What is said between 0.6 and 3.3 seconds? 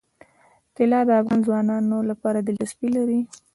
طلا د افغان ځوانانو لپاره دلچسپي لري.